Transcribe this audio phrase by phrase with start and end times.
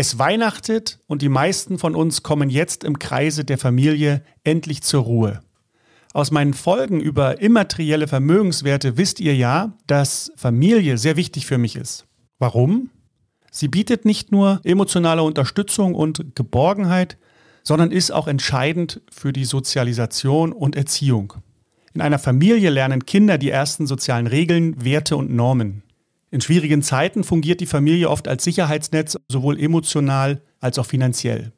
[0.00, 5.02] Es weihnachtet und die meisten von uns kommen jetzt im Kreise der Familie endlich zur
[5.02, 5.40] Ruhe.
[6.12, 11.74] Aus meinen Folgen über immaterielle Vermögenswerte wisst ihr ja, dass Familie sehr wichtig für mich
[11.74, 12.06] ist.
[12.38, 12.90] Warum?
[13.50, 17.18] Sie bietet nicht nur emotionale Unterstützung und Geborgenheit,
[17.64, 21.32] sondern ist auch entscheidend für die Sozialisation und Erziehung.
[21.92, 25.82] In einer Familie lernen Kinder die ersten sozialen Regeln, Werte und Normen.
[26.30, 31.52] In schwierigen Zeiten fungiert die Familie oft als Sicherheitsnetz, sowohl emotional als auch finanziell.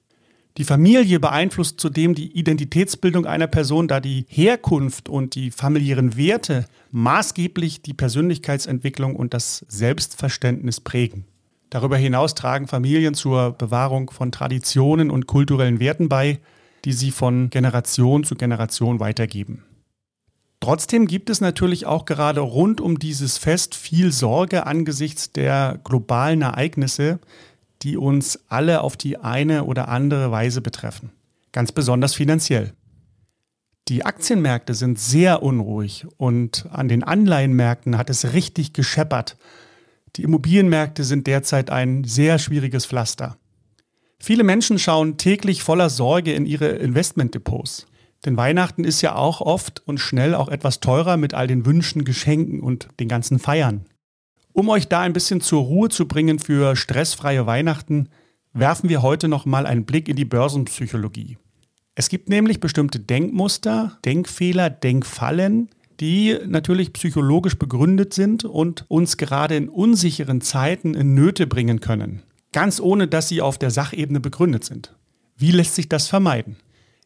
[0.57, 6.67] Die Familie beeinflusst zudem die Identitätsbildung einer Person, da die Herkunft und die familiären Werte
[6.91, 11.25] maßgeblich die Persönlichkeitsentwicklung und das Selbstverständnis prägen.
[11.71, 16.41] Darüber hinaus tragen Familien zur Bewahrung von Traditionen und kulturellen Werten bei,
[16.85, 19.63] die sie von Generation zu Generation weitergeben.
[20.61, 26.43] Trotzdem gibt es natürlich auch gerade rund um dieses Fest viel Sorge angesichts der globalen
[26.43, 27.19] Ereignisse,
[27.83, 31.13] die uns alle auf die eine oder andere Weise betreffen.
[31.53, 32.75] Ganz besonders finanziell.
[33.89, 39.37] Die Aktienmärkte sind sehr unruhig und an den Anleihenmärkten hat es richtig gescheppert.
[40.17, 43.37] Die Immobilienmärkte sind derzeit ein sehr schwieriges Pflaster.
[44.19, 47.87] Viele Menschen schauen täglich voller Sorge in ihre Investmentdepots.
[48.25, 52.05] Denn Weihnachten ist ja auch oft und schnell auch etwas teurer mit all den Wünschen,
[52.05, 53.87] Geschenken und den ganzen Feiern.
[54.53, 58.09] Um euch da ein bisschen zur Ruhe zu bringen für stressfreie Weihnachten,
[58.53, 61.39] werfen wir heute noch mal einen Blick in die Börsenpsychologie.
[61.95, 65.71] Es gibt nämlich bestimmte Denkmuster, Denkfehler, Denkfallen,
[66.01, 72.23] die natürlich psychologisch begründet sind und uns gerade in unsicheren Zeiten in Nöte bringen können,
[72.53, 74.97] ganz ohne dass sie auf der Sachebene begründet sind.
[75.37, 76.57] Wie lässt sich das vermeiden?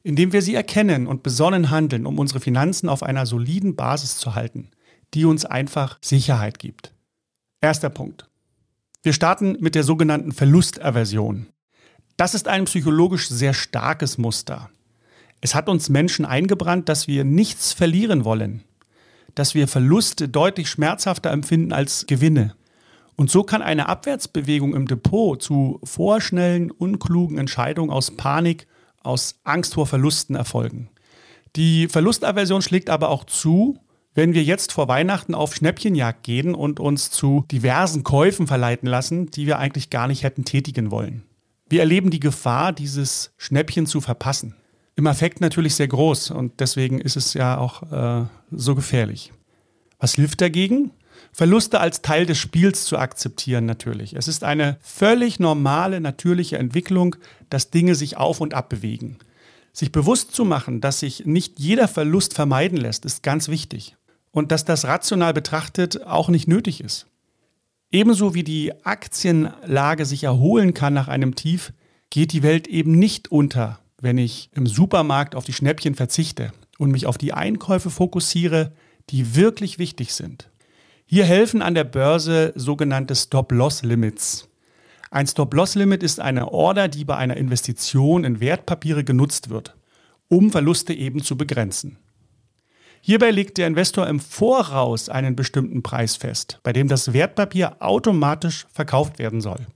[0.05, 4.35] Indem wir sie erkennen und besonnen handeln, um unsere Finanzen auf einer soliden Basis zu
[4.35, 4.71] halten,
[5.15, 6.93] die uns einfach Sicherheit gibt.
[7.61, 8.29] Erster Punkt.
[9.03, 11.47] Wir starten mit der sogenannten Verlustaversion.
[12.17, 14.71] Das ist ein psychologisch sehr starkes Muster.
[15.41, 18.63] Es hat uns Menschen eingebrannt, dass wir nichts verlieren wollen,
[19.35, 22.55] dass wir Verluste deutlich schmerzhafter empfinden als Gewinne.
[23.17, 28.67] Und so kann eine Abwärtsbewegung im Depot zu vorschnellen, unklugen Entscheidungen aus Panik
[29.05, 30.89] aus Angst vor Verlusten erfolgen.
[31.57, 33.79] Die Verlustaversion schlägt aber auch zu,
[34.15, 39.31] wenn wir jetzt vor Weihnachten auf Schnäppchenjagd gehen und uns zu diversen Käufen verleiten lassen,
[39.31, 41.25] die wir eigentlich gar nicht hätten tätigen wollen.
[41.69, 44.55] Wir erleben die Gefahr, dieses Schnäppchen zu verpassen.
[44.97, 49.33] Im Affekt natürlich sehr groß und deswegen ist es ja auch äh, so gefährlich.
[49.98, 50.93] Was hilft dagegen?
[51.33, 54.14] Verluste als Teil des Spiels zu akzeptieren natürlich.
[54.14, 57.17] Es ist eine völlig normale, natürliche Entwicklung,
[57.51, 59.19] dass Dinge sich auf und ab bewegen.
[59.73, 63.97] Sich bewusst zu machen, dass sich nicht jeder Verlust vermeiden lässt, ist ganz wichtig.
[64.30, 67.07] Und dass das rational betrachtet auch nicht nötig ist.
[67.91, 71.73] Ebenso wie die Aktienlage sich erholen kann nach einem Tief,
[72.11, 76.91] geht die Welt eben nicht unter, wenn ich im Supermarkt auf die Schnäppchen verzichte und
[76.91, 78.73] mich auf die Einkäufe fokussiere,
[79.11, 80.51] die wirklich wichtig sind.
[81.07, 84.48] Hier helfen an der Börse sogenannte Stop-Loss-Limits.
[85.11, 89.77] Ein Stop-Loss-Limit ist eine Order, die bei einer Investition in Wertpapiere genutzt wird,
[90.29, 91.98] um Verluste eben zu begrenzen.
[93.03, 98.67] Hierbei legt der Investor im Voraus einen bestimmten Preis fest, bei dem das Wertpapier automatisch
[98.73, 99.67] verkauft werden soll.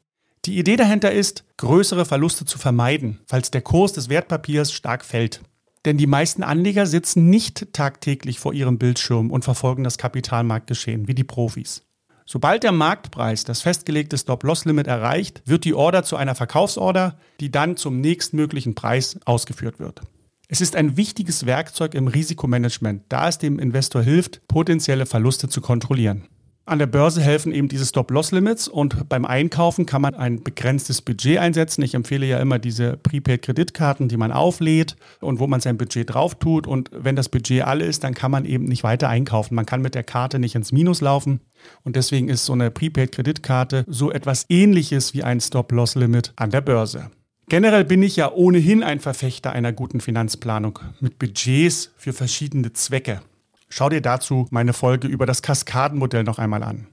[0.46, 5.42] Die Idee dahinter ist, größere Verluste zu vermeiden, falls der Kurs des Wertpapiers stark fällt.
[5.84, 11.14] Denn die meisten Anleger sitzen nicht tagtäglich vor ihrem Bildschirm und verfolgen das Kapitalmarktgeschehen wie
[11.14, 11.82] die Profis.
[12.26, 17.78] Sobald der Marktpreis das festgelegte Stop-Loss-Limit erreicht, wird die Order zu einer Verkaufsorder, die dann
[17.78, 20.02] zum nächstmöglichen Preis ausgeführt wird.
[20.46, 25.60] Es ist ein wichtiges Werkzeug im Risikomanagement, da es dem Investor hilft, potenzielle Verluste zu
[25.60, 26.26] kontrollieren.
[26.68, 31.38] An der Börse helfen eben diese Stop-Loss-Limits und beim Einkaufen kann man ein begrenztes Budget
[31.38, 31.80] einsetzen.
[31.80, 36.34] Ich empfehle ja immer diese Prepaid-Kreditkarten, die man auflädt und wo man sein Budget drauf
[36.34, 36.66] tut.
[36.66, 39.54] Und wenn das Budget alle ist, dann kann man eben nicht weiter einkaufen.
[39.54, 41.40] Man kann mit der Karte nicht ins Minus laufen.
[41.84, 47.10] Und deswegen ist so eine Prepaid-Kreditkarte so etwas ähnliches wie ein Stop-Loss-Limit an der Börse.
[47.48, 53.22] Generell bin ich ja ohnehin ein Verfechter einer guten Finanzplanung mit Budgets für verschiedene Zwecke.
[53.68, 56.86] Schau dir dazu meine Folge über das Kaskadenmodell noch einmal an.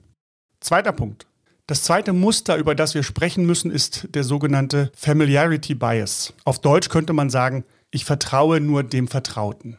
[0.59, 1.25] Zweiter Punkt.
[1.67, 6.33] Das zweite Muster, über das wir sprechen müssen, ist der sogenannte Familiarity Bias.
[6.43, 9.77] Auf Deutsch könnte man sagen, ich vertraue nur dem Vertrauten.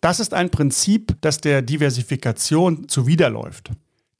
[0.00, 3.70] Das ist ein Prinzip, das der Diversifikation zuwiderläuft.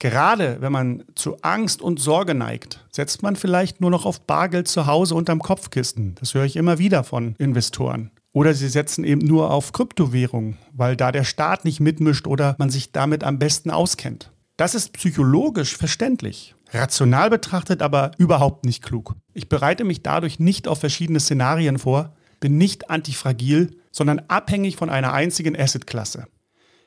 [0.01, 4.67] Gerade wenn man zu Angst und Sorge neigt, setzt man vielleicht nur noch auf Bargeld
[4.69, 6.15] zu Hause unterm Kopfkissen.
[6.17, 8.11] Das höre ich immer wieder von Investoren.
[8.39, 12.71] Oder sie setzen eben nur auf Kryptowährungen, weil da der Staat nicht mitmischt oder man
[12.71, 14.31] sich damit am besten auskennt.
[14.57, 16.55] Das ist psychologisch verständlich.
[16.71, 19.17] Rational betrachtet aber überhaupt nicht klug.
[19.35, 24.89] Ich bereite mich dadurch nicht auf verschiedene Szenarien vor, bin nicht antifragil, sondern abhängig von
[24.89, 26.29] einer einzigen Assetklasse.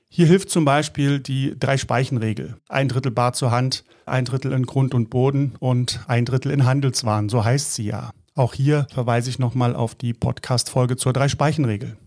[0.08, 2.56] Hier hilft zum Beispiel die Drei-Speichen-Regel.
[2.70, 6.64] Ein Drittel Bar zur Hand, ein Drittel in Grund und Boden und ein Drittel in
[6.64, 7.28] Handelswaren.
[7.28, 8.12] So heißt sie ja.
[8.36, 11.98] Auch hier verweise ich nochmal auf die Podcast-Folge zur Drei-Speichen-Regel.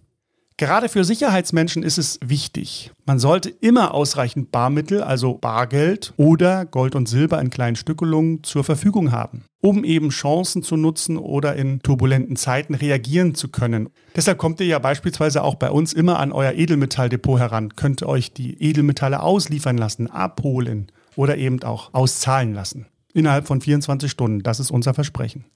[0.57, 2.93] Gerade für Sicherheitsmenschen ist es wichtig.
[3.07, 8.63] Man sollte immer ausreichend Barmittel, also Bargeld oder Gold und Silber in kleinen Stückelungen zur
[8.63, 13.89] Verfügung haben, um eben Chancen zu nutzen oder in turbulenten Zeiten reagieren zu können.
[14.15, 18.33] Deshalb kommt ihr ja beispielsweise auch bei uns immer an euer Edelmetalldepot heran, könnt euch
[18.33, 22.87] die Edelmetalle ausliefern lassen, abholen oder eben auch auszahlen lassen.
[23.13, 25.47] Innerhalb von 24 Stunden, das ist unser Versprechen.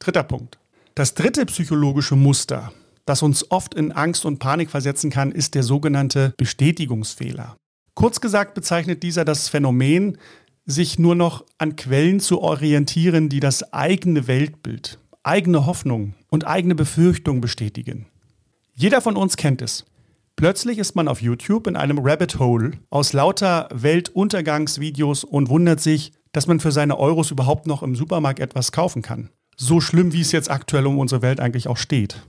[0.00, 0.58] Dritter Punkt.
[0.94, 2.72] Das dritte psychologische Muster,
[3.04, 7.54] das uns oft in Angst und Panik versetzen kann, ist der sogenannte Bestätigungsfehler.
[7.94, 10.16] Kurz gesagt bezeichnet dieser das Phänomen,
[10.64, 16.74] sich nur noch an Quellen zu orientieren, die das eigene Weltbild, eigene Hoffnung und eigene
[16.74, 18.06] Befürchtung bestätigen.
[18.72, 19.84] Jeder von uns kennt es.
[20.34, 26.12] Plötzlich ist man auf YouTube in einem Rabbit Hole aus lauter Weltuntergangsvideos und wundert sich,
[26.32, 29.28] dass man für seine Euros überhaupt noch im Supermarkt etwas kaufen kann.
[29.62, 32.22] So schlimm, wie es jetzt aktuell um unsere Welt eigentlich auch steht.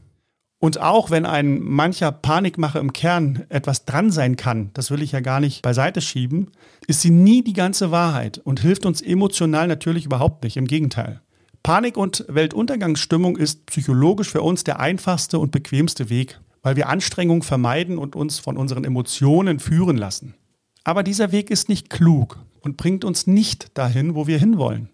[0.59, 5.13] Und auch wenn ein mancher Panikmache im Kern etwas dran sein kann, das will ich
[5.13, 6.51] ja gar nicht beiseite schieben,
[6.87, 10.57] ist sie nie die ganze Wahrheit und hilft uns emotional natürlich überhaupt nicht.
[10.57, 11.21] Im Gegenteil.
[11.63, 17.43] Panik und Weltuntergangsstimmung ist psychologisch für uns der einfachste und bequemste Weg, weil wir Anstrengung
[17.43, 20.35] vermeiden und uns von unseren Emotionen führen lassen.
[20.83, 24.89] Aber dieser Weg ist nicht klug und bringt uns nicht dahin, wo wir hinwollen.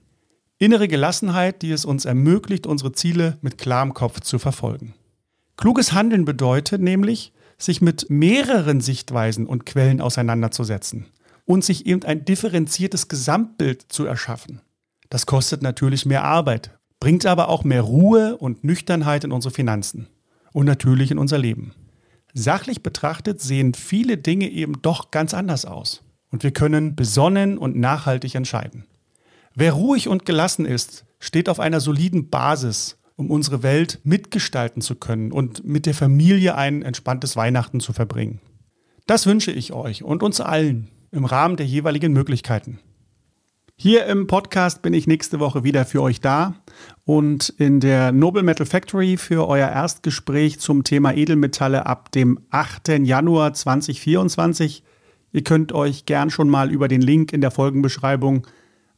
[0.59, 4.95] Innere Gelassenheit, die es uns ermöglicht, unsere Ziele mit klarem Kopf zu verfolgen.
[5.55, 11.05] Kluges Handeln bedeutet nämlich, sich mit mehreren Sichtweisen und Quellen auseinanderzusetzen
[11.45, 14.61] und sich eben ein differenziertes Gesamtbild zu erschaffen.
[15.09, 20.07] Das kostet natürlich mehr Arbeit, bringt aber auch mehr Ruhe und Nüchternheit in unsere Finanzen
[20.53, 21.73] und natürlich in unser Leben.
[22.33, 27.75] Sachlich betrachtet sehen viele Dinge eben doch ganz anders aus und wir können besonnen und
[27.75, 28.85] nachhaltig entscheiden.
[29.59, 34.93] Wer ruhig und gelassen ist, steht auf einer soliden Basis um unsere Welt mitgestalten zu
[34.93, 38.39] können und mit der Familie ein entspanntes Weihnachten zu verbringen.
[39.07, 42.77] Das wünsche ich euch und uns allen im Rahmen der jeweiligen Möglichkeiten.
[43.75, 46.53] Hier im Podcast bin ich nächste Woche wieder für euch da
[47.03, 52.99] und in der Noble Metal Factory für euer Erstgespräch zum Thema Edelmetalle ab dem 8.
[52.99, 54.83] Januar 2024.
[55.31, 58.45] Ihr könnt euch gern schon mal über den Link in der Folgenbeschreibung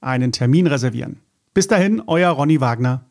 [0.01, 1.17] einen Termin reservieren.
[1.53, 3.05] Bis dahin, euer Ronny Wagner.